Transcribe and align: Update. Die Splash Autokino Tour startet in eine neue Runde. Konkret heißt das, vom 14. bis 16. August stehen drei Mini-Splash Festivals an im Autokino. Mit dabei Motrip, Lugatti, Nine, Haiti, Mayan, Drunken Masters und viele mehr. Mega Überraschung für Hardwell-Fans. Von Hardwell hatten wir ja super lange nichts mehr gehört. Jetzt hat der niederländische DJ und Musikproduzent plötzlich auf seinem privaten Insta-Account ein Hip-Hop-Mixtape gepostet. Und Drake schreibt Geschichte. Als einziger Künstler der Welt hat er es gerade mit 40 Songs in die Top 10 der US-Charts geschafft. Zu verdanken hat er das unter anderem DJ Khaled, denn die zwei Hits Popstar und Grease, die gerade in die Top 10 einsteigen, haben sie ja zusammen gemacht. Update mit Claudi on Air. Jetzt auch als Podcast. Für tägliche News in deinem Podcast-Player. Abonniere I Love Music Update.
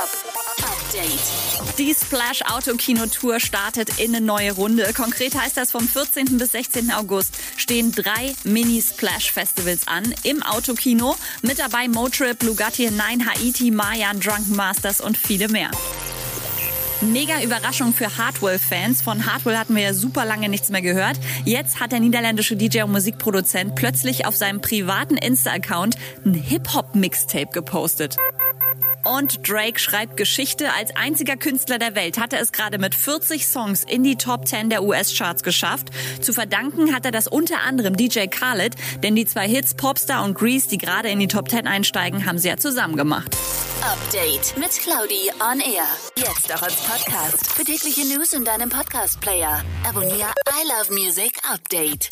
Update. 0.00 1.76
Die 1.76 1.92
Splash 1.92 2.40
Autokino 2.50 3.04
Tour 3.04 3.38
startet 3.38 3.98
in 3.98 4.16
eine 4.16 4.24
neue 4.24 4.52
Runde. 4.52 4.94
Konkret 4.94 5.38
heißt 5.38 5.58
das, 5.58 5.72
vom 5.72 5.86
14. 5.86 6.38
bis 6.38 6.52
16. 6.52 6.90
August 6.90 7.34
stehen 7.58 7.92
drei 7.92 8.34
Mini-Splash 8.44 9.30
Festivals 9.30 9.86
an 9.88 10.14
im 10.22 10.42
Autokino. 10.42 11.16
Mit 11.42 11.58
dabei 11.58 11.86
Motrip, 11.88 12.42
Lugatti, 12.42 12.90
Nine, 12.90 13.26
Haiti, 13.26 13.70
Mayan, 13.70 14.20
Drunken 14.20 14.56
Masters 14.56 15.02
und 15.02 15.18
viele 15.18 15.48
mehr. 15.48 15.70
Mega 17.02 17.42
Überraschung 17.42 17.92
für 17.92 18.16
Hardwell-Fans. 18.16 19.02
Von 19.02 19.26
Hardwell 19.26 19.58
hatten 19.58 19.74
wir 19.74 19.82
ja 19.82 19.94
super 19.94 20.24
lange 20.24 20.48
nichts 20.48 20.70
mehr 20.70 20.82
gehört. 20.82 21.18
Jetzt 21.44 21.80
hat 21.80 21.92
der 21.92 22.00
niederländische 22.00 22.56
DJ 22.56 22.82
und 22.82 22.92
Musikproduzent 22.92 23.74
plötzlich 23.74 24.26
auf 24.26 24.36
seinem 24.36 24.62
privaten 24.62 25.16
Insta-Account 25.16 25.96
ein 26.24 26.34
Hip-Hop-Mixtape 26.34 27.52
gepostet. 27.52 28.16
Und 29.04 29.48
Drake 29.48 29.78
schreibt 29.78 30.16
Geschichte. 30.16 30.72
Als 30.72 30.94
einziger 30.94 31.36
Künstler 31.36 31.78
der 31.78 31.94
Welt 31.94 32.18
hat 32.18 32.32
er 32.32 32.40
es 32.40 32.52
gerade 32.52 32.78
mit 32.78 32.94
40 32.94 33.46
Songs 33.46 33.84
in 33.84 34.04
die 34.04 34.16
Top 34.16 34.46
10 34.46 34.70
der 34.70 34.82
US-Charts 34.82 35.42
geschafft. 35.42 35.88
Zu 36.20 36.32
verdanken 36.32 36.94
hat 36.94 37.04
er 37.04 37.10
das 37.10 37.26
unter 37.26 37.60
anderem 37.60 37.96
DJ 37.96 38.26
Khaled, 38.26 38.74
denn 39.02 39.16
die 39.16 39.26
zwei 39.26 39.48
Hits 39.48 39.74
Popstar 39.74 40.24
und 40.24 40.34
Grease, 40.34 40.68
die 40.68 40.78
gerade 40.78 41.08
in 41.08 41.18
die 41.18 41.28
Top 41.28 41.50
10 41.50 41.66
einsteigen, 41.66 42.26
haben 42.26 42.38
sie 42.38 42.48
ja 42.48 42.56
zusammen 42.56 42.96
gemacht. 42.96 43.36
Update 43.82 44.58
mit 44.58 44.70
Claudi 44.72 45.30
on 45.40 45.60
Air. 45.60 45.86
Jetzt 46.16 46.54
auch 46.54 46.62
als 46.62 46.76
Podcast. 46.76 47.52
Für 47.52 47.64
tägliche 47.64 48.04
News 48.06 48.34
in 48.34 48.44
deinem 48.44 48.68
Podcast-Player. 48.68 49.64
Abonniere 49.88 50.32
I 50.48 50.68
Love 50.68 50.92
Music 50.92 51.32
Update. 51.50 52.10